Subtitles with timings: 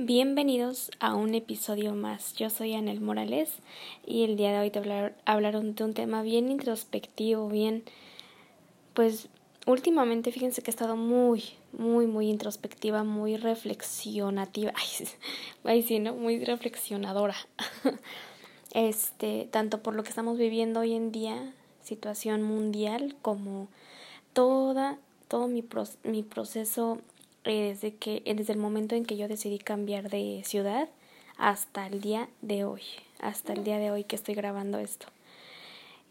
[0.00, 2.32] Bienvenidos a un episodio más.
[2.34, 3.50] Yo soy Anel Morales
[4.06, 7.82] y el día de hoy te hablar, hablaron de un tema bien introspectivo, bien,
[8.94, 9.28] pues
[9.66, 11.42] últimamente fíjense que he estado muy,
[11.72, 15.08] muy, muy introspectiva, muy reflexionativa, ay,
[15.64, 16.14] ay sí, ¿no?
[16.14, 17.36] Muy reflexionadora.
[18.74, 23.66] Este, tanto por lo que estamos viviendo hoy en día, situación mundial, como
[24.32, 25.64] toda, todo mi,
[26.04, 26.98] mi proceso
[27.44, 30.88] eh, desde que desde el momento en que yo decidí cambiar de ciudad
[31.36, 32.82] hasta el día de hoy,
[33.20, 35.06] hasta el día de hoy que estoy grabando esto.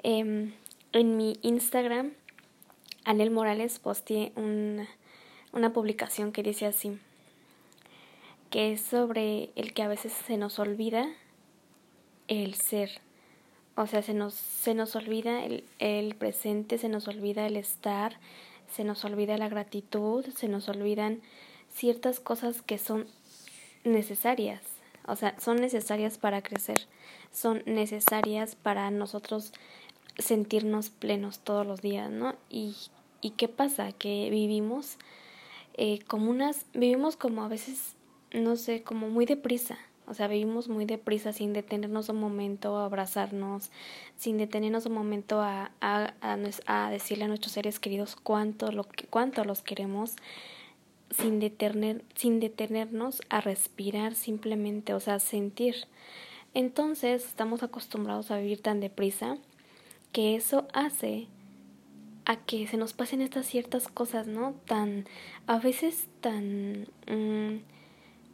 [0.03, 0.53] Em,
[0.93, 2.13] en mi Instagram,
[3.03, 4.87] Anel Morales posteé una,
[5.51, 6.97] una publicación que dice así,
[8.49, 11.09] que es sobre el que a veces se nos olvida
[12.27, 13.01] el ser.
[13.75, 18.17] O sea, se nos, se nos olvida el, el presente, se nos olvida el estar,
[18.71, 21.21] se nos olvida la gratitud, se nos olvidan
[21.73, 23.07] ciertas cosas que son
[23.83, 24.61] necesarias,
[25.05, 26.87] o sea, son necesarias para crecer,
[27.31, 29.53] son necesarias para nosotros
[30.17, 32.35] sentirnos plenos todos los días, ¿no?
[32.49, 32.75] Y,
[33.21, 34.97] y qué pasa, que vivimos
[35.75, 37.95] eh, como unas, vivimos como a veces,
[38.33, 39.77] no sé, como muy deprisa,
[40.07, 43.71] o sea, vivimos muy deprisa sin detenernos un momento a abrazarnos,
[44.15, 49.43] sin detenernos un momento a, a, a, decirle a nuestros seres queridos cuánto, lo, cuánto
[49.43, 50.15] los queremos,
[51.11, 55.75] sin, detener, sin detenernos a respirar simplemente, o sea, sentir.
[56.53, 59.37] Entonces estamos acostumbrados a vivir tan deprisa
[60.13, 61.27] que eso hace
[62.25, 64.53] a que se nos pasen estas ciertas cosas, ¿no?
[64.65, 65.05] Tan,
[65.47, 66.87] a veces tan...
[67.07, 67.59] Mm,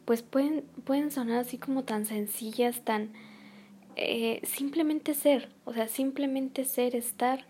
[0.04, 3.10] pues pueden, pueden sonar así como tan sencillas, tan
[3.96, 7.44] eh, simplemente ser, o sea, simplemente ser, estar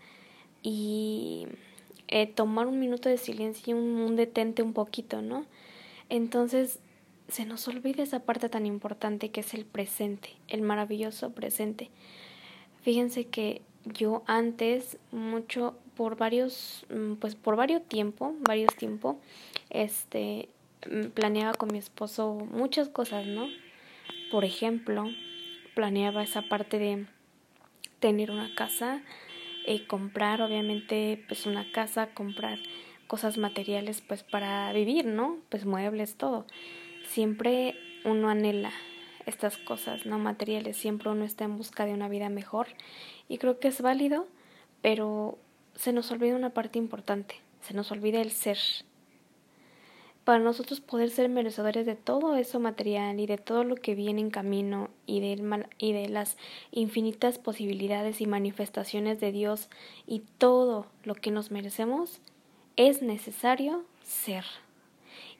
[0.61, 1.47] y
[2.07, 5.45] eh, tomar un minuto de silencio y un, un detente un poquito, ¿no?
[6.09, 6.79] Entonces
[7.27, 11.89] se nos olvida esa parte tan importante que es el presente, el maravilloso presente.
[12.83, 19.17] Fíjense que yo antes, mucho, por varios, mm, pues por varios tiempo, varios tiempo,
[19.69, 20.49] este,
[21.13, 23.47] planeaba con mi esposo muchas cosas, ¿no?
[24.31, 25.05] Por ejemplo,
[25.73, 27.05] planeaba esa parte de
[27.99, 29.01] tener una casa,
[29.65, 32.59] eh, comprar obviamente pues una casa, comprar
[33.07, 35.37] cosas materiales pues para vivir, ¿no?
[35.49, 36.45] Pues muebles, todo.
[37.07, 38.71] Siempre uno anhela
[39.25, 42.67] estas cosas, no materiales, siempre uno está en busca de una vida mejor
[43.27, 44.27] y creo que es válido,
[44.81, 45.37] pero
[45.75, 48.57] se nos olvida una parte importante, se nos olvida el ser,
[50.25, 54.21] para nosotros poder ser merecedores de todo eso material y de todo lo que viene
[54.21, 56.35] en camino y de, las
[56.71, 59.69] infinitas posibilidades y manifestaciones de Dios
[60.07, 62.21] y todo lo que nos merecemos,
[62.75, 64.45] es necesario ser.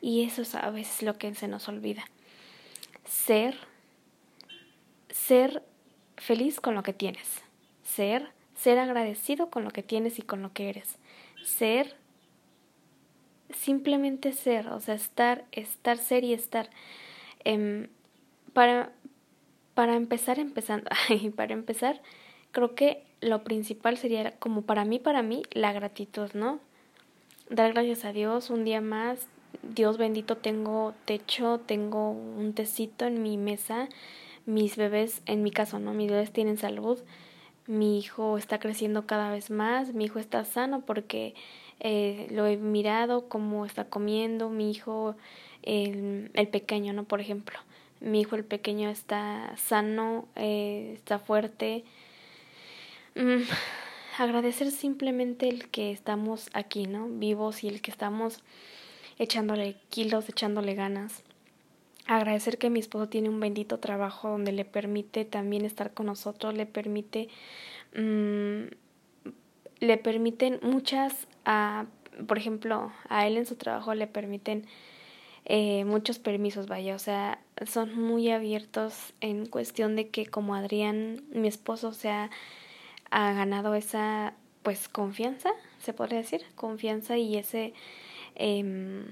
[0.02, 2.06] Y eso es a veces lo que se nos olvida.
[3.06, 3.58] Ser,
[5.10, 5.64] ser
[6.16, 7.42] feliz con lo que tienes.
[7.84, 11.00] Ser, ser agradecido con lo que tienes y con lo que eres.
[11.44, 11.96] Ser
[13.54, 16.70] simplemente ser, o sea, estar, estar, ser y estar.
[17.44, 17.90] Eh,
[18.54, 18.92] para,
[19.74, 20.90] para empezar, empezando,
[21.36, 22.02] para empezar,
[22.52, 26.60] creo que lo principal sería como para mí, para mí, la gratitud, ¿no?
[27.50, 29.28] Dar gracias a Dios un día más.
[29.62, 33.90] Dios bendito, tengo techo, tengo un tecito en mi mesa.
[34.46, 35.94] Mis bebés, en mi caso, ¿no?
[35.94, 37.00] Mis bebés tienen salud.
[37.68, 39.94] Mi hijo está creciendo cada vez más.
[39.94, 41.36] Mi hijo está sano porque
[41.80, 45.16] eh, lo he mirado, cómo está comiendo, mi hijo,
[45.64, 47.04] el, el pequeño, ¿no?
[47.04, 47.60] Por ejemplo,
[48.00, 51.84] mi hijo el pequeño está sano, eh, está fuerte.
[53.16, 53.44] Mm,
[54.20, 57.08] agradecer simplemente el que estamos aquí, ¿no?
[57.08, 58.44] Vivos y el que estamos
[59.18, 61.24] echándole kilos, echándole ganas.
[62.08, 66.54] Agradecer que mi esposo tiene un bendito trabajo donde le permite también estar con nosotros,
[66.54, 67.30] le permite
[67.96, 68.66] mm,
[69.80, 71.86] le permiten muchas, a,
[72.28, 74.66] por ejemplo, a él en su trabajo le permiten
[75.46, 81.24] eh, muchos permisos, vaya, o sea, son muy abiertos en cuestión de que como Adrián,
[81.32, 82.30] mi esposo, se ha,
[83.12, 84.34] ganado esa,
[84.64, 87.74] pues, confianza, se podría decir, confianza y ese,
[88.36, 89.06] eh,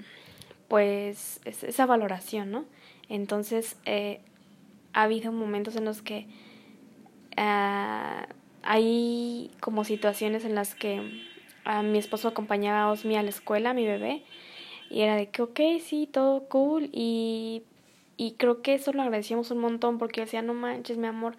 [0.68, 2.64] pues, esa valoración, ¿no?
[3.08, 4.20] Entonces, eh,
[4.92, 6.26] ha habido momentos en los que
[7.36, 8.24] uh,
[8.64, 11.00] hay como situaciones en las que
[11.64, 14.22] a mi esposo acompañaba a Osmi a la escuela, a mi bebé,
[14.90, 17.62] y era de que, ok, sí, todo cool, y,
[18.16, 21.36] y creo que eso lo agradecíamos un montón porque decía, no manches, mi amor,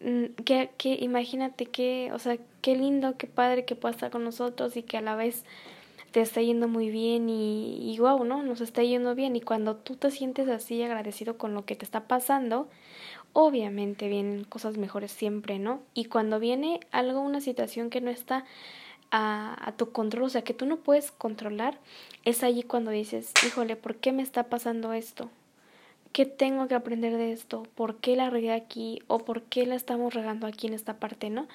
[0.00, 4.24] mm, que, que imagínate que, o sea, qué lindo, qué padre que pueda estar con
[4.24, 5.44] nosotros y que a la vez
[6.12, 8.42] te está yendo muy bien y, y wow, ¿no?
[8.42, 11.84] Nos está yendo bien y cuando tú te sientes así agradecido con lo que te
[11.84, 12.68] está pasando,
[13.38, 15.82] obviamente vienen cosas mejores siempre, ¿no?
[15.92, 18.46] Y cuando viene algo, una situación que no está
[19.10, 21.78] a, tu control, o sea, que tú no puedes controlar,
[22.24, 25.28] es allí cuando dices, híjole, ¿por qué me está pasando esto?
[26.12, 27.64] ¿Qué tengo que aprender de esto?
[27.74, 29.02] ¿Por qué la regué aquí?
[29.06, 31.46] ¿O por qué la estamos regando aquí en esta parte, no?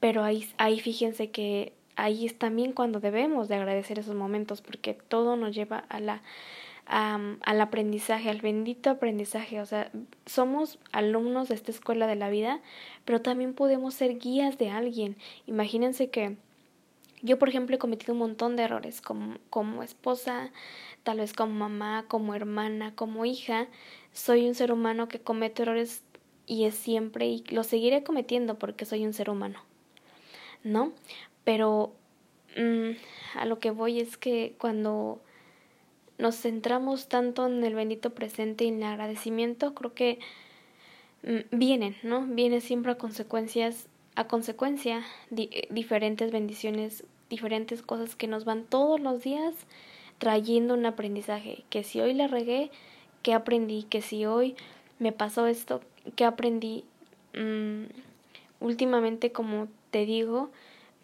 [0.00, 4.94] Pero ahí, ahí fíjense que ahí es también cuando debemos de agradecer esos momentos, porque
[4.94, 6.22] todo nos lleva a la
[6.86, 9.60] al aprendizaje, al bendito aprendizaje.
[9.60, 9.90] O sea,
[10.26, 12.60] somos alumnos de esta escuela de la vida,
[13.04, 15.16] pero también podemos ser guías de alguien.
[15.46, 16.36] Imagínense que
[17.22, 20.50] yo, por ejemplo, he cometido un montón de errores como, como esposa,
[21.04, 23.68] tal vez como mamá, como hermana, como hija.
[24.12, 26.02] Soy un ser humano que comete errores
[26.46, 29.60] y es siempre y lo seguiré cometiendo porque soy un ser humano.
[30.62, 30.92] ¿No?
[31.44, 31.94] Pero
[32.56, 32.90] mm,
[33.38, 35.20] a lo que voy es que cuando
[36.18, 40.18] nos centramos tanto en el bendito presente y en el agradecimiento, creo que
[41.22, 42.26] mm, vienen, ¿no?
[42.26, 49.22] Vienen siempre a consecuencias, a consecuencia diferentes bendiciones diferentes cosas que nos van todos los
[49.22, 49.54] días
[50.18, 51.64] trayendo un aprendizaje.
[51.70, 52.70] Que si hoy la regué,
[53.22, 53.84] ¿qué aprendí?
[53.84, 54.56] Que si hoy
[54.98, 55.80] me pasó esto,
[56.16, 56.84] ¿qué aprendí?
[57.34, 57.84] Mm,
[58.60, 60.50] últimamente, como te digo,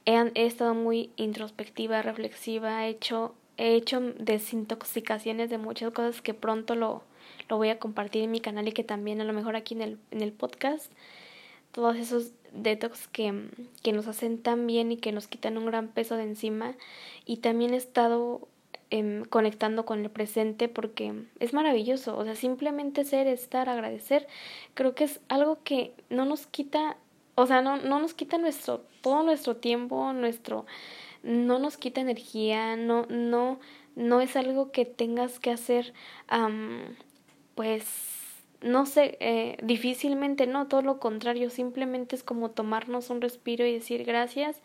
[0.05, 6.33] he, he, estado muy introspectiva, reflexiva, he hecho, he hecho desintoxicaciones de muchas cosas que
[6.33, 7.03] pronto lo,
[7.51, 9.83] lo voy a compartir en mi canal y que también a lo mejor aquí en
[9.83, 10.91] el, en el podcast.
[11.73, 13.51] Todos esos detox que,
[13.83, 16.75] que nos hacen tan bien y que nos quitan un gran peso de encima.
[17.27, 18.49] Y también he estado
[18.91, 22.17] eh, conectando con el presente porque es maravilloso.
[22.17, 24.27] O sea, simplemente ser, estar, agradecer,
[24.73, 26.97] creo que es algo que no nos quita,
[27.35, 30.65] o sea, no, no nos quita nuestro, todo nuestro tiempo, nuestro,
[31.23, 33.61] no nos quita energía, no, no,
[33.97, 35.93] no es algo que tengas que hacer,
[37.55, 37.85] pues
[38.63, 43.73] no sé, eh, difícilmente no, todo lo contrario, simplemente es como tomarnos un respiro y
[43.73, 44.61] decir gracias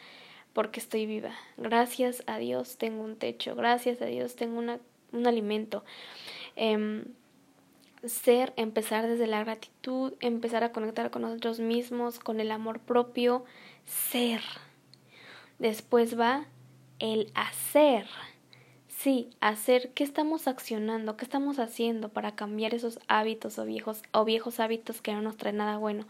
[0.54, 4.80] porque estoy viva, gracias a Dios tengo un techo, gracias a Dios tengo una,
[5.12, 5.84] un alimento.
[6.56, 7.04] Eh,
[8.08, 13.46] ser, empezar desde la gratitud, empezar a conectar con nosotros mismos, con el amor propio,
[13.86, 14.42] ser.
[15.60, 16.46] Después va
[17.00, 18.08] el hacer.
[18.88, 24.26] Sí, hacer qué estamos accionando, qué estamos haciendo para cambiar esos hábitos o viejos o
[24.26, 26.08] viejos hábitos que no nos traen nada bueno.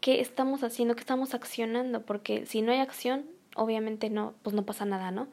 [0.00, 0.94] ¿Qué estamos haciendo?
[0.94, 2.02] ¿Qué estamos accionando?
[2.02, 3.24] Porque si no hay acción,
[3.54, 5.28] obviamente no, pues no pasa nada, ¿no?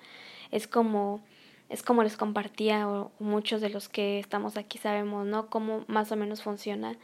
[0.51, 1.21] Es como
[1.69, 5.49] es como les compartía o muchos de los que estamos aquí sabemos, ¿no?
[5.49, 6.95] Cómo más o menos funciona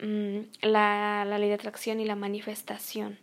[0.00, 3.18] mmm, la, la ley de atracción y la manifestación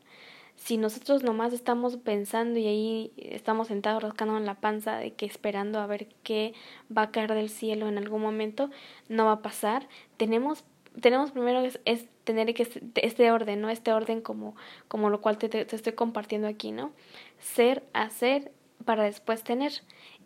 [0.63, 5.25] si nosotros nomás estamos pensando y ahí estamos sentados rascando en la panza de que
[5.25, 6.53] esperando a ver qué
[6.95, 8.69] va a caer del cielo en algún momento,
[9.09, 9.87] no va a pasar.
[10.17, 10.63] Tenemos
[10.99, 13.69] tenemos primero es, es tener que este orden, ¿no?
[13.69, 14.55] Este orden como
[14.87, 16.91] como lo cual te, te, estoy compartiendo aquí, ¿no?
[17.39, 18.51] Ser, hacer
[18.85, 19.71] para después tener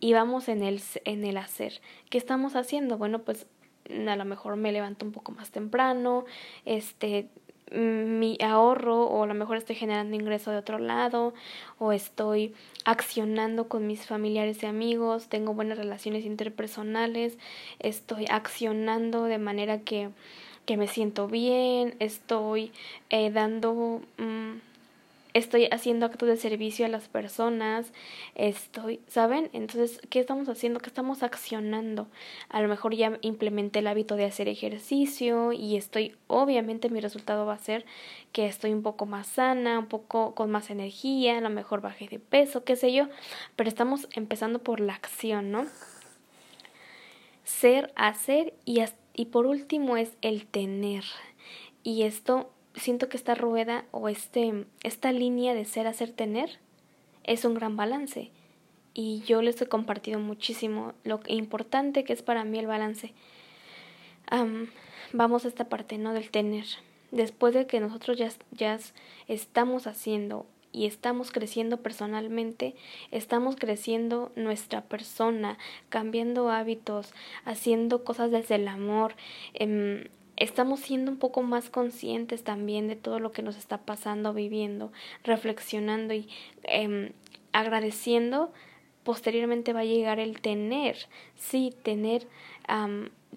[0.02, 1.80] y vamos en el en el hacer.
[2.10, 2.98] ¿Qué estamos haciendo?
[2.98, 3.48] Bueno, pues
[3.90, 6.26] a lo mejor me levanto un poco más temprano,
[6.66, 7.30] este
[7.72, 11.34] mi ahorro o a lo mejor estoy generando ingreso de otro lado
[11.80, 12.54] o estoy
[12.86, 17.38] accionando con mis familiares y amigos, tengo buenas relaciones interpersonales,
[17.80, 20.10] estoy accionando de manera que,
[20.66, 22.72] que me siento bien, estoy
[23.10, 24.02] eh, dando...
[25.36, 27.92] Estoy haciendo actos de servicio a las personas,
[28.36, 29.50] estoy, ¿saben?
[29.52, 30.80] Entonces, ¿qué estamos haciendo?
[30.80, 32.08] ¿Qué estamos accionando?
[32.48, 37.46] A lo mejor ya implementé el hábito de hacer ejercicio y estoy, obviamente mi resultado
[37.46, 37.86] va a ser
[38.32, 42.08] que estoy un poco más sana, un poco con más energía, a lo mejor bajé
[42.08, 43.10] de peso, qué sé yo,
[43.58, 45.66] pero estamos empezando por la acción, ¿no?
[47.44, 48.82] Ser, hacer y,
[49.14, 51.04] y por último es el tener.
[51.84, 56.60] Y esto siento que esta rueda o este, esta línea de ser, hacer, tener
[57.24, 58.32] es un gran balance.
[58.94, 63.14] Y yo les he compartido muchísimo lo importante que es para mí el balance.
[65.12, 66.14] vamos a esta parte, ¿no?
[66.14, 66.66] Del tener.
[67.12, 68.80] Después de que nosotros ya, ya
[69.28, 72.76] estamos haciendo y estamos creciendo personalmente,
[73.12, 77.14] estamos creciendo nuestra persona, cambiando hábitos,
[77.46, 79.16] haciendo cosas desde el amor,
[79.54, 84.34] eh, estamos siendo un poco más conscientes también de todo lo que nos está pasando,
[84.34, 84.92] viviendo,
[85.24, 86.28] reflexionando y
[86.64, 87.14] eh,
[87.52, 88.52] agradeciendo,
[89.04, 90.98] posteriormente va a llegar el tener,
[91.36, 92.28] sí, tener,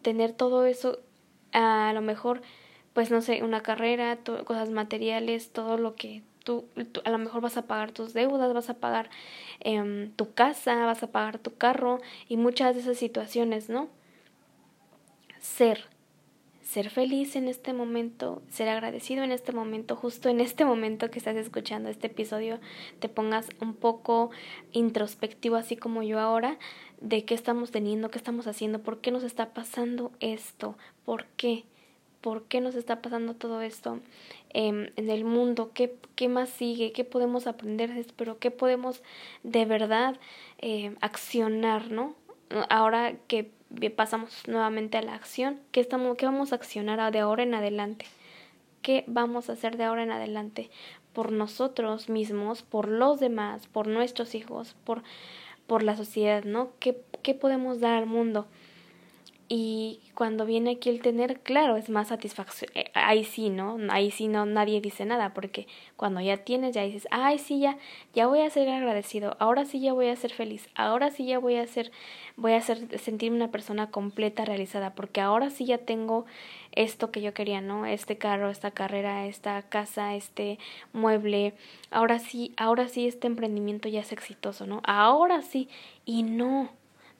[0.03, 0.99] tener todo eso,
[1.53, 2.43] a lo mejor,
[2.95, 6.65] pues no sé, una carrera, cosas materiales, todo lo que tú,
[7.05, 9.11] a lo mejor vas a pagar tus deudas, vas a pagar
[9.61, 13.89] em, tu casa, vas a pagar tu carro y muchas de esas situaciones, ¿no?
[15.39, 15.85] Ser,
[16.69, 21.19] ser feliz en este momento, ser agradecido en este momento, justo en este momento que
[21.19, 22.61] estás escuchando este episodio,
[22.99, 24.31] te pongas un poco
[24.73, 26.59] introspectivo, así como yo ahora,
[27.01, 31.65] de qué estamos teniendo, qué estamos haciendo, por qué nos está pasando esto, por qué,
[32.21, 34.01] por qué nos está pasando todo esto
[34.51, 39.03] em, en el mundo, ¿Qué, qué más sigue, qué podemos aprender pero qué podemos
[39.43, 40.21] de verdad
[40.59, 42.15] eh, accionar, ¿no?
[42.69, 43.51] Ahora que
[43.95, 48.07] pasamos nuevamente a la acción, ¿qué, estamos, ¿qué vamos a accionar de ahora en adelante?
[48.83, 50.71] ¿Qué vamos a hacer de ahora en adelante?
[51.13, 55.03] Por nosotros mismos, por los demás, por nuestros hijos, por,
[55.67, 56.71] por la sociedad, ¿no?
[56.79, 58.47] ¿Qué, ¿Qué podemos dar al mundo?
[59.51, 62.71] Y cuando viene aquí el tener, claro, es más satisfacción.
[62.75, 63.79] Eh, ahí sí, ¿no?
[63.89, 67.79] Ahí sí no nadie dice nada, porque cuando ya tienes, ya dices, ay, sí, ya,
[68.13, 71.39] ya voy a ser agradecido, ahora sí ya voy a ser feliz, ahora sí ya
[71.39, 71.93] voy a ser,
[72.37, 76.27] voy a ser, sentirme una persona completa, realizada, porque ahora sí ya tengo
[76.73, 77.87] esto que yo quería, ¿no?
[77.87, 80.59] Este carro, esta carrera, esta casa, este
[80.93, 81.55] mueble,
[81.91, 84.83] ahora sí, ahora sí este emprendimiento ya es exitoso, ¿no?
[84.85, 85.71] Ahora sí,
[86.05, 86.71] y no,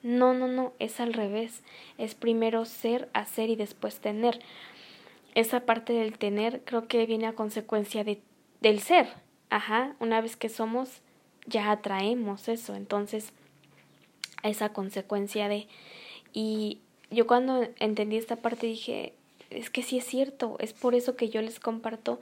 [0.01, 1.61] no, no, no, es al revés.
[1.97, 4.39] Es primero ser, hacer y después tener.
[5.35, 8.21] Esa parte del tener creo que viene a consecuencia de,
[8.61, 9.07] del ser.
[9.49, 11.01] Ajá, una vez que somos,
[11.45, 12.75] ya atraemos eso.
[12.75, 13.31] Entonces,
[14.43, 15.67] esa consecuencia de...
[16.33, 16.79] Y
[17.11, 19.13] yo cuando entendí esta parte dije,
[19.49, 22.19] es que sí es cierto, es por eso que yo les comparto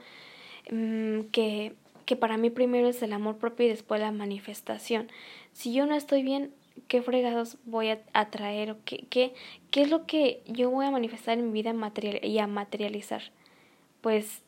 [0.72, 1.74] mm, que,
[2.06, 5.10] que para mí primero es el amor propio y después la manifestación.
[5.52, 6.54] Si yo no estoy bien,
[6.88, 9.34] qué fregados voy a atraer o qué, qué,
[9.72, 13.22] qué es lo que yo voy a manifestar en mi vida material y a materializar.
[14.02, 14.44] Pues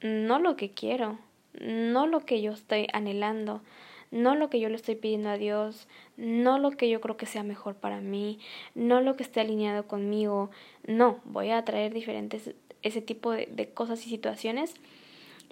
[0.00, 1.18] no lo que quiero,
[1.60, 3.62] no lo que yo estoy anhelando,
[4.10, 7.26] no lo que yo le estoy pidiendo a Dios, no lo que yo creo que
[7.26, 8.38] sea mejor para mí,
[8.74, 10.50] no lo que esté alineado conmigo,
[10.86, 14.74] no, voy a atraer diferentes ese tipo de, de cosas y situaciones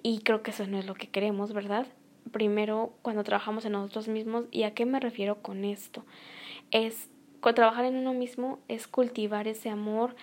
[0.01, 1.87] y creo que eso no es lo que queremos, ¿verdad?
[2.31, 4.45] Primero cuando trabajamos en nosotros mismos.
[4.51, 6.03] ¿Y a qué me refiero con esto?
[6.71, 7.09] Es
[7.53, 10.15] trabajar en uno mismo es cultivar ese amor,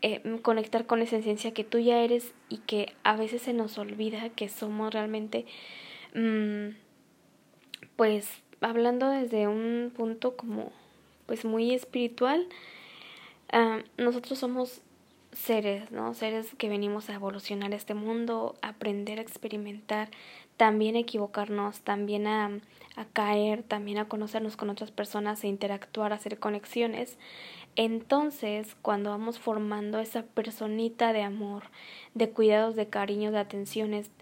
[0.00, 3.76] eh, conectar con esa esencia que tú ya eres y que a veces se nos
[3.78, 5.44] olvida que somos realmente,
[6.14, 6.74] mm,
[7.96, 10.72] pues hablando desde un punto como
[11.26, 12.48] pues muy espiritual,
[13.52, 14.82] ah, nosotros somos
[15.32, 16.14] seres, ¿no?
[16.14, 20.10] Seres que venimos a evolucionar este mundo, aprender a experimentar,
[20.62, 22.60] también a equivocarnos, también a,
[23.14, 27.18] caer, también a conocernos con otras personas, a interactuar, hacer conexiones.
[27.74, 31.64] Entonces, cuando vamos formando esa personita de amor,
[32.14, 34.12] de cuidados, de cariño, de atenciones,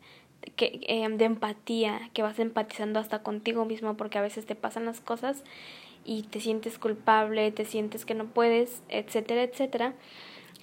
[0.57, 5.03] eh, de empatía, que vas empatizando hasta contigo mismo porque a veces te pasan las
[5.03, 5.45] cosas
[6.07, 9.93] y te sientes culpable, te sientes que no puedes, etcétera, etcétera.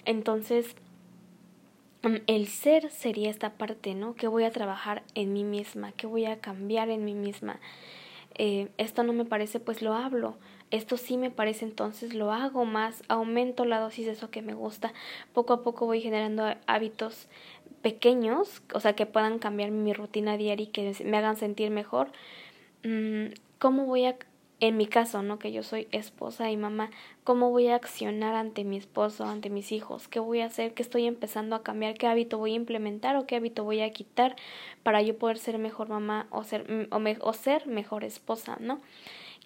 [0.06, 0.74] Entonces,
[2.02, 4.14] el ser sería esta parte, ¿no?
[4.14, 7.60] Que voy a trabajar en mí misma, que voy a cambiar en mí misma.
[8.36, 10.36] Eh, esto no me parece, pues lo hablo.
[10.70, 14.54] Esto sí me parece, entonces lo hago más, aumento la dosis de eso que me
[14.54, 14.92] gusta.
[15.32, 17.26] Poco a poco voy generando hábitos
[17.82, 22.12] pequeños, o sea, que puedan cambiar mi rutina diaria y que me hagan sentir mejor.
[22.84, 23.28] Mm,
[23.58, 24.16] ¿Cómo voy a
[24.60, 25.38] en mi caso, ¿no?
[25.38, 26.90] Que yo soy esposa y mamá,
[27.22, 30.08] ¿cómo voy a accionar ante mi esposo, ante mis hijos?
[30.08, 30.74] ¿Qué voy a hacer?
[30.74, 31.94] ¿Qué estoy empezando a cambiar?
[31.94, 34.34] ¿Qué hábito voy a implementar o qué hábito voy a quitar
[34.82, 38.80] para yo poder ser mejor mamá o ser, mm, o, o ser mejor esposa, ¿no?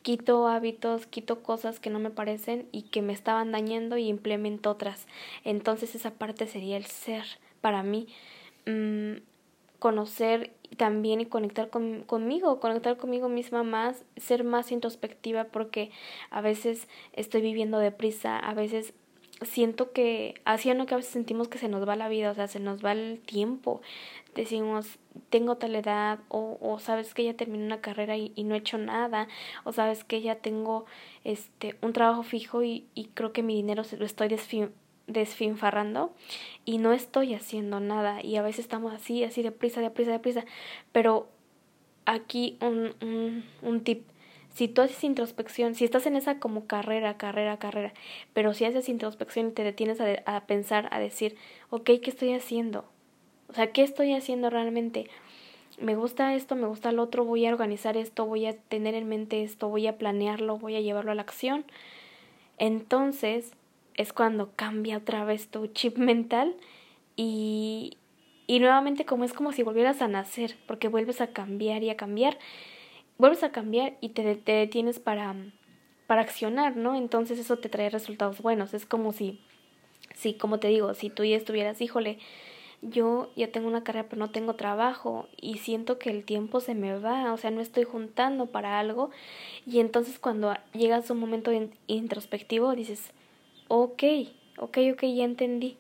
[0.02, 4.70] Quito hábitos, quito cosas que no me parecen y que me estaban dañando y implemento
[4.70, 5.06] otras.
[5.44, 7.24] Entonces esa parte sería el ser
[7.60, 8.08] para mí.
[8.66, 9.16] Mm,
[9.82, 15.90] conocer también y conectar con, conmigo, conectar conmigo misma más, ser más introspectiva porque
[16.30, 18.94] a veces estoy viviendo deprisa, a veces
[19.40, 22.34] siento que, así no que a veces sentimos que se nos va la vida, o
[22.34, 23.80] sea, se nos va el tiempo.
[24.36, 28.54] Decimos, tengo tal edad, o, o sabes que ya terminé una carrera y, y, no
[28.54, 29.26] he hecho nada,
[29.64, 30.86] o sabes que ya tengo
[31.24, 34.28] este un trabajo fijo y, y creo que mi dinero se lo estoy
[35.06, 36.12] desfinfarrando
[36.64, 40.12] y no estoy haciendo nada y a veces estamos así, así de prisa, de prisa,
[40.12, 40.44] de prisa,
[40.92, 41.28] pero
[42.04, 44.04] aquí un, un, tip,
[44.54, 47.92] si tú haces introspección, si estás en esa como carrera, carrera, carrera,
[48.32, 51.36] pero si haces introspección y te detienes a, a pensar, a decir,
[51.70, 52.84] ok, ¿qué estoy haciendo?
[53.48, 55.10] O sea, ¿qué estoy haciendo realmente?
[55.82, 59.08] me gusta esto, me gusta lo otro, voy a organizar esto, voy a tener en
[59.08, 61.64] mente esto, voy a planearlo, voy a llevarlo a la acción.
[62.58, 63.52] Entonces,
[63.96, 66.56] es cuando cambia otra vez tu chip mental
[67.16, 67.98] y,
[68.46, 71.96] Y nuevamente como es como si volvieras a nacer, porque vuelves a cambiar y a
[71.96, 72.38] cambiar,
[73.18, 75.34] vuelves a cambiar y te, te detienes para,
[76.06, 76.94] para accionar, ¿no?
[76.94, 78.74] Entonces eso te trae resultados buenos.
[78.74, 79.40] Es como si,
[80.14, 82.18] si, como te digo, si tú ya estuvieras, híjole,
[82.82, 86.74] yo ya tengo una carrera pero no tengo trabajo y siento que el tiempo se
[86.74, 89.10] me va, o sea, no estoy juntando para algo
[89.66, 91.52] y entonces cuando llegas a un momento
[91.86, 93.12] introspectivo dices,
[93.74, 94.02] ok,
[94.58, 95.78] ok, ok, ya entendí,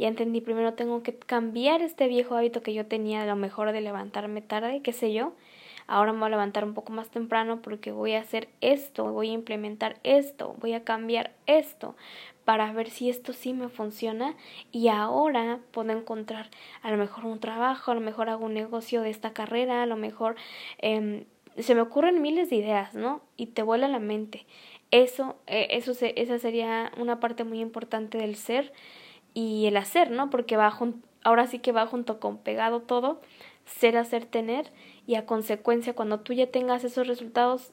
[0.00, 3.70] ya entendí, primero tengo que cambiar este viejo hábito que yo tenía a lo mejor
[3.70, 5.32] de levantarme tarde, qué sé yo,
[5.86, 9.30] ahora me voy a levantar un poco más temprano porque voy a hacer esto, voy
[9.30, 11.94] a implementar esto, voy a cambiar esto,
[12.44, 14.34] para ver si esto sí me funciona
[14.72, 16.50] y ahora puedo encontrar
[16.82, 19.86] a lo mejor un trabajo, a lo mejor hago un negocio de esta carrera, a
[19.86, 20.34] lo mejor
[20.78, 21.26] eh,
[21.58, 23.20] se me ocurren miles de ideas, ¿no?
[23.36, 24.46] Y te vuela la mente.
[24.90, 28.72] Eso, eh, eso esa sería una parte muy importante del ser
[29.34, 30.30] y el hacer, ¿no?
[30.30, 30.76] Porque va
[31.22, 33.20] ahora sí que va junto con pegado todo,
[33.66, 34.72] ser, hacer, tener
[35.06, 37.72] y a consecuencia cuando tú ya tengas esos resultados,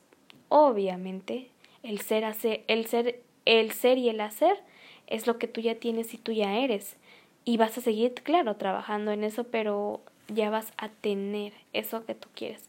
[0.50, 1.50] obviamente
[1.81, 4.62] el ser hace, el ser el ser y el hacer
[5.07, 6.97] es lo que tú ya tienes y tú ya eres.
[7.45, 12.13] Y vas a seguir, claro, trabajando en eso, pero ya vas a tener eso que
[12.13, 12.67] tú quieres.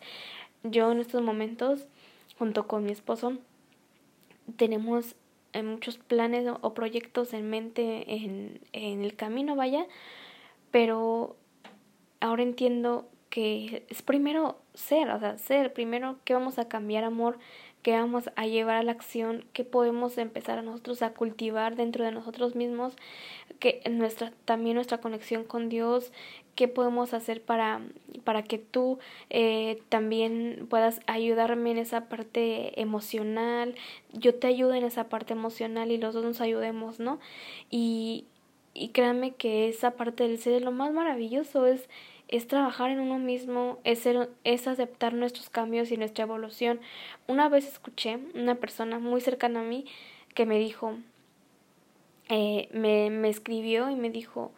[0.63, 1.87] Yo en estos momentos,
[2.39, 3.39] junto con mi esposo,
[4.57, 5.17] tenemos
[5.53, 9.87] eh, muchos planes o proyectos en mente en, en el camino, vaya,
[10.71, 11.37] pero
[12.21, 17.39] ahora entiendo que es primero ser, o sea, ser, primero que vamos a cambiar amor,
[17.83, 22.05] que vamos a llevar a la acción, que podemos empezar a nosotros a cultivar dentro
[22.05, 22.97] de nosotros mismos,
[23.61, 26.13] que nuestra, también nuestra conexión con Dios,
[26.59, 27.81] qué podemos hacer para,
[28.25, 28.99] para que tú
[29.31, 33.77] eh, también puedas ayudarme en esa parte emocional,
[34.13, 37.21] yo te ayudo en esa parte emocional y los dos nos ayudemos, ¿no?
[37.71, 38.25] Y,
[38.75, 41.89] y créanme que esa parte del ser es lo más maravilloso, es
[42.27, 46.81] es trabajar en uno mismo, es, ser, es aceptar nuestros cambios y nuestra evolución.
[47.29, 49.87] Una vez escuché una persona muy cercana a mí
[50.35, 50.97] que me dijo,
[52.29, 54.53] eh, me, me escribió y me dijo,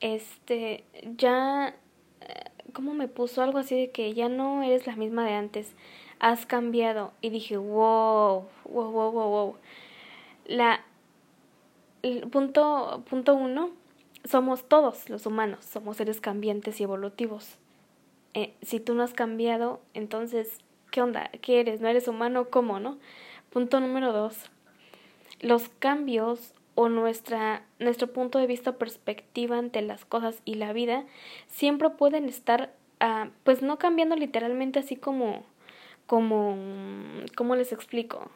[0.00, 0.84] este,
[1.16, 1.74] ya,
[2.20, 5.74] eh, ¿cómo me puso algo así de que ya no eres la misma de antes?
[6.20, 7.12] Has cambiado.
[7.20, 9.56] Y dije, wow, wow, wow, wow, wow.
[10.46, 10.84] La,
[12.30, 13.70] punto, punto uno,
[14.24, 17.58] somos todos los humanos, somos seres cambiantes y evolutivos.
[18.34, 20.58] Eh, si tú no has cambiado, entonces,
[20.90, 21.30] ¿qué onda?
[21.40, 21.80] ¿Qué eres?
[21.80, 22.48] ¿No eres humano?
[22.50, 22.98] ¿Cómo, no?
[23.50, 24.50] Punto número dos.
[25.40, 30.72] Los cambios o nuestra, nuestro punto de vista o perspectiva ante las cosas y la
[30.72, 31.06] vida
[31.48, 35.42] siempre pueden estar, uh, pues no cambiando literalmente así como,
[36.06, 36.56] como,
[37.36, 38.30] ¿cómo les explico?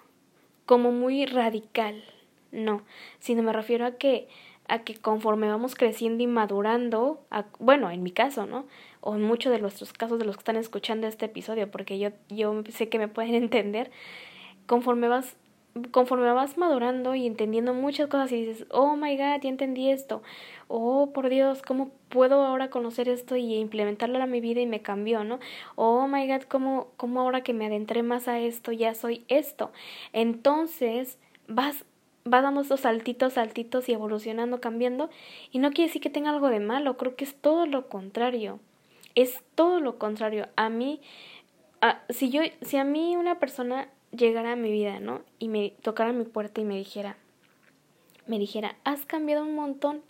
[0.67, 2.03] Como muy radical,
[2.51, 2.83] no,
[3.21, 4.27] sino me refiero a que
[4.67, 7.25] a que conforme vamos creciendo y madurando,
[7.61, 8.67] bueno, en mi caso, ¿no?
[9.01, 12.11] O en muchos de nuestros casos de los que están escuchando este episodio, porque yo,
[12.29, 13.93] yo sé que me pueden entender,
[14.67, 15.37] conforme vas
[15.91, 20.23] conforme vas madurando y entendiendo muchas cosas y dices, oh my god, ya entendí esto,
[20.69, 24.83] oh por Dios, ¿cómo puedo ahora conocer esto y implementarlo a mi vida y me
[24.83, 25.41] cambió, ¿no?
[25.77, 29.73] Oh my god, ¿cómo, cómo ahora que me adentré más a esto ya soy esto?
[30.13, 31.85] Entonces vas
[32.31, 35.11] va dando esos saltitos, saltitos y evolucionando, cambiando.
[35.51, 38.61] Y no quiere decir que tenga algo de malo, creo que es todo lo contrario.
[39.15, 40.49] Es todo lo contrario.
[40.57, 41.01] A mí,
[42.09, 45.23] si yo, si a mí una persona llegara a mi vida, ¿no?
[45.39, 47.17] Y me tocara mi puerta y me dijera,
[48.27, 50.03] me dijera, has cambiado un montón.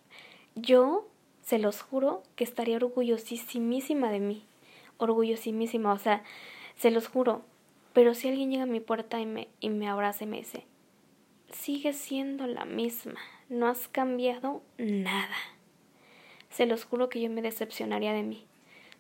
[0.55, 1.09] Yo,
[1.43, 4.45] se los juro, que estaría orgullosísima de mí.
[4.99, 6.23] Orgullosísima, o sea,
[6.77, 7.43] se los juro.
[7.93, 10.67] Pero si alguien llega a mi puerta y me, y me abraza y me dice,
[11.53, 15.37] Sigue siendo la misma, no has cambiado nada.
[16.49, 18.47] Se los juro que yo me decepcionaría de mí.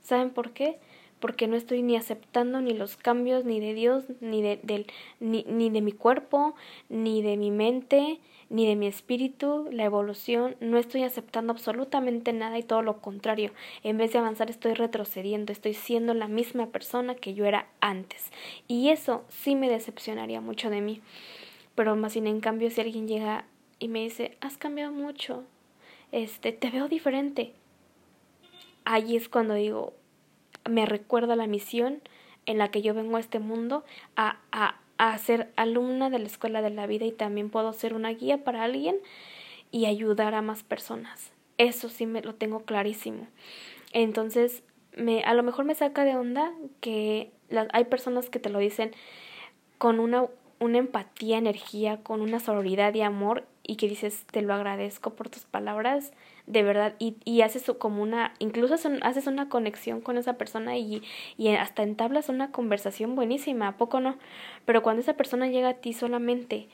[0.03, 0.79] ¿Saben por qué?
[1.23, 4.87] Porque no estoy ni aceptando ni los cambios ni de Dios, ni de,
[5.21, 6.55] ni, ni de mi cuerpo,
[6.91, 8.19] ni de mi mente,
[8.53, 13.51] ni de mi espíritu, la evolución, no estoy aceptando absolutamente nada y todo lo contrario.
[13.83, 18.31] En vez de avanzar estoy retrocediendo, estoy siendo la misma persona que yo era antes.
[18.69, 21.01] Y eso sí me decepcionaría mucho de mí.
[21.75, 23.47] Pero más sin en cambio si alguien llega
[23.79, 25.45] y me dice, has cambiado mucho,
[26.13, 27.55] este, te veo diferente.
[28.85, 29.95] Ahí es cuando digo,
[30.68, 32.01] me recuerda la misión
[32.46, 33.85] en la que yo vengo a este mundo
[34.16, 37.94] a, a, a ser alumna de la escuela de la vida y también puedo ser
[37.94, 38.96] una guía para alguien
[39.70, 41.33] y ayudar a más personas.
[41.59, 43.27] Eso sí me lo tengo clarísimo.
[43.92, 44.62] Entonces,
[44.96, 47.31] me, a lo mejor me saca de onda que
[47.72, 48.92] hay personas que te lo dicen
[49.79, 50.27] con una
[50.62, 55.29] una empatía, energía, con una sororidad y amor y que dices, te lo agradezco por
[55.29, 56.12] tus palabras,
[56.46, 61.03] de verdad, y, y haces como una, incluso haces una conexión con esa persona y,
[61.38, 64.16] y hasta entablas una conversación buenísima, ¿a poco no?
[64.64, 66.68] Pero cuando esa persona llega a ti solamente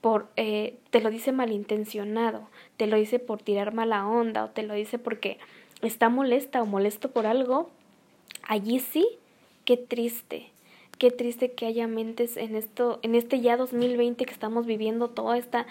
[0.00, 4.62] por, eh, te lo dice malintencionado, te lo dice por tirar mala onda o te
[4.62, 5.38] lo dice porque
[5.82, 7.70] está molesta o molesto por algo,
[8.44, 9.06] allí sí,
[9.64, 10.50] qué triste,
[11.00, 15.38] qué triste que haya mentes en esto, en este ya 2020 que estamos viviendo toda
[15.38, 15.66] esta,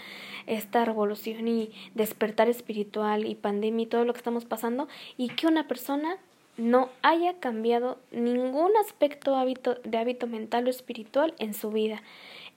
[0.48, 4.88] esta revolución y despertar espiritual y pandemia y todo lo que estamos pasando
[5.18, 6.18] y que una persona
[6.58, 12.02] no haya cambiado ningún aspecto hábito, de hábito mental o espiritual en su vida.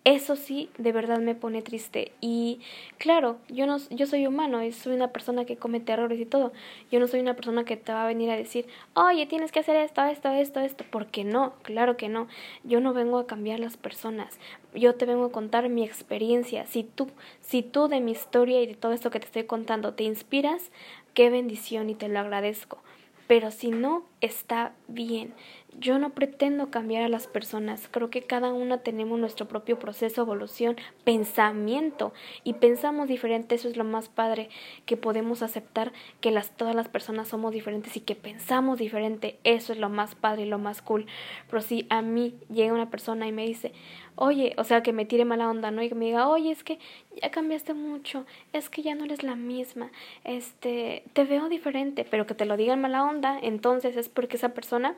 [0.04, 2.10] Eso sí, de verdad me pone triste.
[2.20, 2.60] Y
[2.98, 6.52] claro, yo no, yo soy humano y soy una persona que comete errores y todo.
[6.90, 9.60] Yo no soy una persona que te va a venir a decir, oye, tienes que
[9.60, 10.84] hacer esto, esto, esto, esto.
[10.90, 12.26] Porque no, claro que no.
[12.64, 14.40] Yo no vengo a cambiar las personas.
[14.74, 16.66] Yo te vengo a contar mi experiencia.
[16.66, 17.08] Si tú,
[17.40, 20.72] si tú de mi historia y de todo esto que te estoy contando te inspiras,
[21.14, 22.82] qué bendición y te lo agradezco.
[23.28, 25.35] Pero si no, está bien.
[25.78, 30.20] Yo no pretendo cambiar a las personas, creo que cada una tenemos nuestro propio proceso,
[30.20, 32.12] evolución, pensamiento
[32.44, 34.50] y pensamos diferente, eso es lo más padre,
[34.85, 39.72] que podemos aceptar que las, todas las personas somos diferentes y que pensamos diferente, eso
[39.72, 41.06] es lo más padre y lo más cool.
[41.48, 43.72] Pero si a mí llega una persona y me dice,
[44.16, 45.82] oye, o sea, que me tire mala onda, ¿no?
[45.82, 46.78] Y que me diga, oye, es que
[47.20, 49.90] ya cambiaste mucho, es que ya no eres la misma,
[50.24, 54.51] este, te veo diferente, pero que te lo digan mala onda, entonces es porque esa
[54.51, 54.96] persona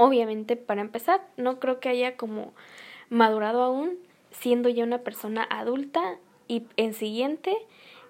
[0.00, 2.52] Obviamente, para empezar, no creo que haya como
[3.10, 3.98] madurado aún,
[4.30, 7.58] siendo ya una persona adulta y en siguiente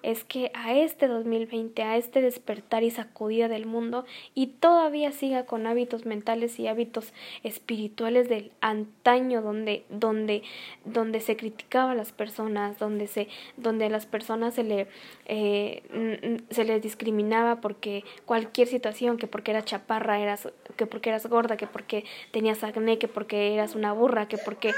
[0.03, 5.45] es que a este 2020, a este despertar y sacudida del mundo y todavía siga
[5.45, 10.43] con hábitos mentales y hábitos espirituales del antaño donde donde
[10.85, 14.87] donde se criticaba a las personas, donde se donde a las personas se le
[15.25, 21.25] eh, se les discriminaba porque cualquier situación, que porque eras chaparra, eras que porque eras
[21.27, 24.73] gorda, que porque tenías acné, que porque eras una burra, que porque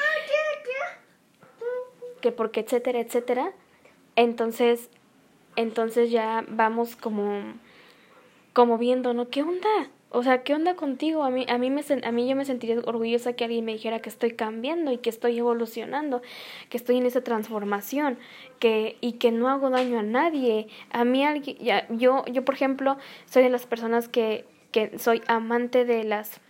[2.22, 3.52] que porque etcétera, etcétera.
[4.16, 4.90] Entonces,
[5.56, 7.42] entonces ya vamos como,
[8.54, 9.30] como viendo, ¿no?
[9.30, 9.90] ¿Qué onda?
[10.14, 11.24] O sea, ¿qué onda contigo?
[11.24, 14.02] A mí, a mí, me, a mí yo me sentiría orgullosa que alguien me dijera
[14.02, 16.22] que estoy cambiando y que estoy evolucionando,
[16.70, 18.18] que estoy en esa transformación,
[18.60, 20.68] que, y que no hago daño a nadie.
[20.92, 25.22] A mí alguien, ya, yo, yo por ejemplo, soy de las personas que, que soy
[25.28, 26.42] amante de las,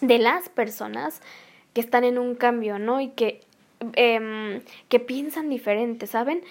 [0.00, 1.20] de las personas
[1.74, 3.02] que están en un cambio, ¿no?
[3.02, 3.42] Y que
[3.94, 6.42] eh, que piensan diferente, ¿saben?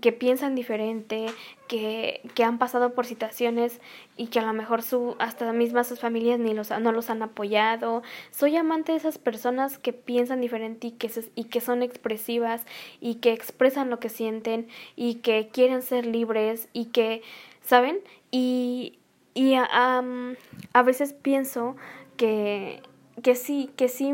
[0.00, 1.26] Que piensan diferente,
[1.68, 3.80] que, que han pasado por situaciones
[4.16, 7.22] y que a lo mejor su, hasta mismas sus familias ni los, no los han
[7.22, 8.02] apoyado.
[8.30, 12.66] Soy amante de esas personas que piensan diferente y que, y que son expresivas
[13.00, 17.22] y que expresan lo que sienten y que quieren ser libres y que,
[17.62, 18.00] ¿saben?
[18.30, 18.98] Y,
[19.34, 21.76] y a veces pienso
[22.16, 22.82] que,
[23.22, 24.12] que sí, que sí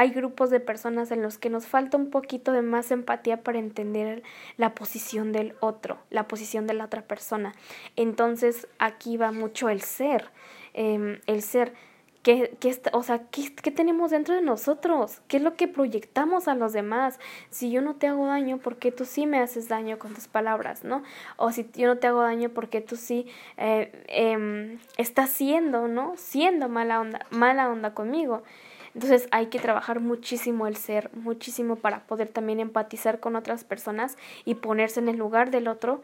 [0.00, 3.58] hay grupos de personas en los que nos falta un poquito de más empatía para
[3.58, 4.22] entender
[4.56, 7.52] la posición del otro, la posición de la otra persona.
[7.96, 10.30] Entonces aquí va mucho el ser,
[10.72, 11.74] em, el ser.
[12.22, 15.20] ¿Qué, qué, o sea, ¿qué, ¿qué, tenemos dentro de nosotros?
[15.28, 17.20] ¿Qué es lo que proyectamos a los demás?
[17.50, 20.28] Si yo no te hago daño, ¿por qué tú sí me haces daño con tus
[20.28, 21.02] palabras, no?
[21.36, 23.26] O si yo no te hago daño, ¿por qué tú sí
[23.58, 26.14] eh, eh, estás siendo, no?
[26.16, 28.42] Siendo mala onda, mala onda conmigo.
[28.94, 34.16] Entonces hay que trabajar muchísimo el ser, muchísimo para poder también empatizar con otras personas
[34.44, 36.02] y ponerse en el lugar del otro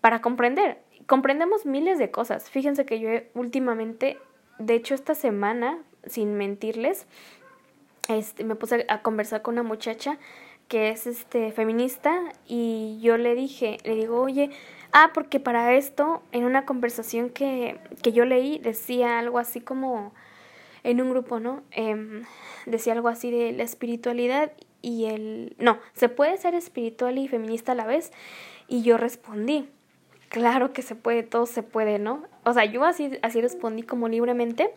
[0.00, 0.78] para comprender.
[1.06, 2.48] Comprendemos miles de cosas.
[2.48, 4.18] Fíjense que yo últimamente,
[4.58, 7.06] de hecho esta semana, sin mentirles,
[8.08, 10.18] este, me puse a conversar con una muchacha
[10.68, 14.50] que es este feminista y yo le dije, le digo, oye,
[14.92, 20.12] ah, porque para esto, en una conversación que, que yo leí, decía algo así como
[20.84, 21.62] en un grupo, ¿no?
[21.70, 22.22] Eh,
[22.66, 25.54] decía algo así de la espiritualidad y el...
[25.58, 28.12] No, se puede ser espiritual y feminista a la vez.
[28.68, 29.68] Y yo respondí,
[30.28, 32.24] claro que se puede, todo se puede, ¿no?
[32.44, 34.70] O sea, yo así, así respondí como libremente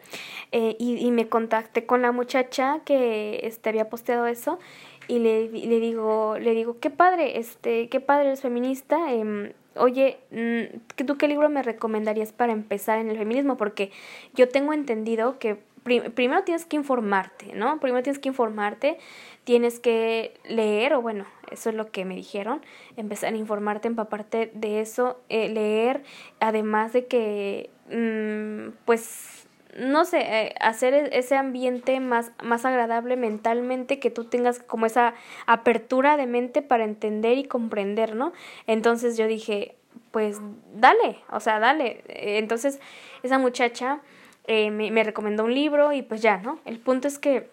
[0.51, 4.59] eh, y, y, me contacté con la muchacha que este, había posteado eso
[5.07, 10.17] y le, le digo, le digo, qué padre, este, qué padre es feminista, eh, oye,
[10.31, 13.57] mm, ¿tú qué libro me recomendarías para empezar en el feminismo?
[13.57, 13.91] Porque
[14.33, 17.79] yo tengo entendido que primero tienes que informarte, ¿no?
[17.79, 18.97] Primero tienes que informarte,
[19.43, 22.61] tienes que leer, o bueno, eso es lo que me dijeron,
[22.97, 26.03] empezar a informarte, empaparte de eso, eh, leer,
[26.39, 33.15] además de que, mm, pues, no sé, eh, hacer e-, ese ambiente más, más agradable
[33.15, 35.13] mentalmente, que tú tengas como esa
[35.45, 38.33] apertura de mente para entender y comprender, ¿no?
[38.65, 39.75] Entonces yo dije,
[40.11, 40.39] pues
[40.73, 42.03] dale, o sea, dale.
[42.07, 42.79] Entonces
[43.21, 44.01] esa muchacha
[44.47, 46.59] eh, me, me recomendó un libro y pues ya, ¿no?
[46.65, 47.49] El punto es que,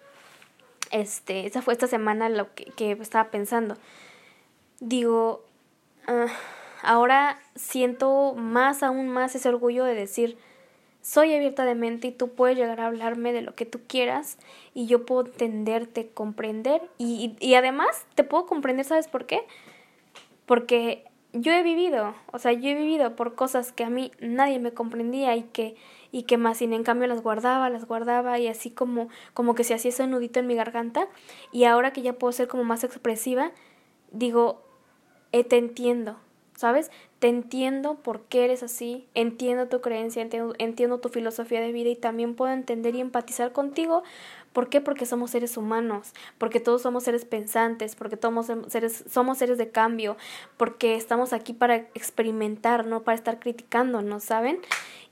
[0.91, 3.77] este, esa fue esta semana lo que, que estaba pensando.
[4.81, 5.45] Digo,
[6.09, 6.31] uh,
[6.83, 10.37] ahora siento más, aún más ese orgullo de decir,
[11.01, 14.39] soy abierta de mente y tú puedes llegar a hablarme de lo que tú quieras
[14.73, 19.45] y yo puedo entenderte, comprender y, y, además te puedo comprender, ¿sabes por qué?
[20.47, 24.61] Porque yo he vivido, o sea, yo he vivido por cosas que a mí nadie
[24.61, 25.75] me comprendía y que
[26.13, 29.65] y que más sin en cambio las guardaba, las guardaba y así como como que
[29.65, 31.09] se hacía ese nudito en mi garganta
[31.51, 33.51] y ahora que ya puedo ser como más expresiva,
[34.13, 34.63] digo,
[35.33, 36.19] eh, te entiendo,
[36.55, 36.91] ¿sabes?
[37.19, 41.89] Te entiendo por qué eres así, entiendo tu creencia, entiendo, entiendo tu filosofía de vida
[41.89, 44.03] y también puedo entender y empatizar contigo.
[44.53, 44.81] ¿Por qué?
[44.81, 49.71] Porque somos seres humanos, porque todos somos seres pensantes, porque todos seres, somos seres de
[49.71, 50.17] cambio,
[50.57, 54.61] porque estamos aquí para experimentar, no para estar criticándonos, ¿saben?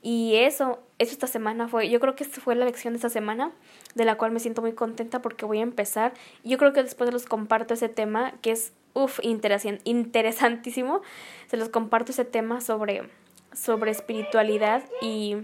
[0.03, 3.09] Y eso, eso esta semana fue, yo creo que esta fue la lección de esta
[3.09, 3.51] semana,
[3.95, 6.13] de la cual me siento muy contenta porque voy a empezar.
[6.43, 11.01] Yo creo que después los comparto ese tema, que es uff, interesantísimo.
[11.47, 13.09] Se los comparto ese tema sobre,
[13.53, 15.37] sobre espiritualidad y,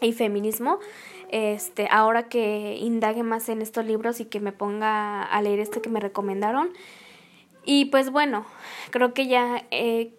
[0.00, 0.78] y feminismo.
[1.32, 5.80] Este, ahora que indague más en estos libros y que me ponga a leer este
[5.80, 6.70] que me recomendaron.
[7.64, 8.46] Y pues bueno,
[8.90, 10.12] creo que ya eh,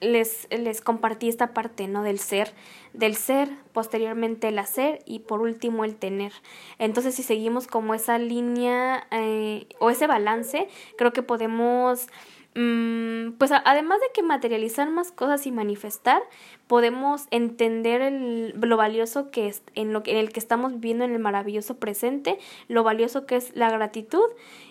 [0.00, 2.02] les, les compartí esta parte, ¿no?
[2.02, 2.52] Del ser,
[2.92, 6.32] del ser, posteriormente el hacer y por último el tener.
[6.78, 12.08] Entonces, si seguimos como esa línea eh, o ese balance, creo que podemos
[12.54, 16.22] pues además de que materializar más cosas y manifestar,
[16.66, 21.12] podemos entender el, lo valioso que es en lo en el que estamos viviendo en
[21.12, 22.38] el maravilloso presente,
[22.68, 24.28] lo valioso que es la gratitud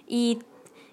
[0.07, 0.39] y,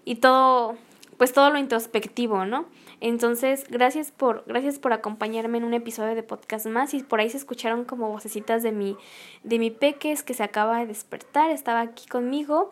[0.04, 0.76] y todo
[1.18, 2.66] pues todo lo introspectivo, ¿no?
[3.00, 6.94] Entonces, gracias por, gracias por acompañarme en un episodio de podcast más.
[6.94, 8.96] Y por ahí se escucharon como vocecitas de mi,
[9.42, 12.70] de mi peques que se acaba de despertar, estaba aquí conmigo.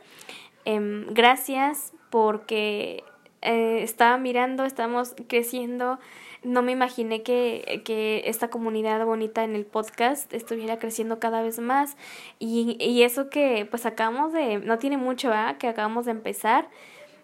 [0.65, 3.03] Em, gracias porque
[3.43, 5.99] eh, estaba mirando, estamos creciendo.
[6.43, 11.59] No me imaginé que, que, esta comunidad bonita en el podcast estuviera creciendo cada vez
[11.59, 11.97] más.
[12.39, 15.57] Y, y eso que pues acabamos de, no tiene mucho, ¿ah?
[15.59, 16.69] Que acabamos de empezar.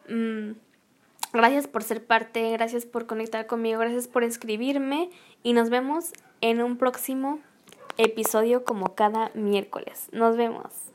[0.09, 0.53] Mm,
[1.33, 5.09] Gracias por ser parte, gracias por conectar conmigo, gracias por escribirme
[5.42, 7.38] y nos vemos en un próximo
[7.96, 10.11] episodio como cada miércoles.
[10.12, 10.91] Nos vemos.